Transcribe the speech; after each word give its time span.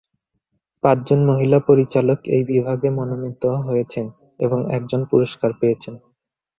পাঁচজন 0.83 1.19
মহিলা 1.29 1.59
পরিচালক 1.67 2.19
এই 2.35 2.43
বিভাগে 2.51 2.89
মনোনীত 2.97 3.43
হয়েছেন, 3.67 4.05
এবং 4.39 4.59
একজন 4.77 5.01
পুরস্কার 5.11 5.51
পেয়েছেন। 5.59 5.93